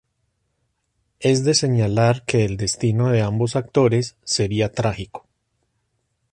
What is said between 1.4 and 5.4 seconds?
de señalar que el destino de ambos actores sería trágico.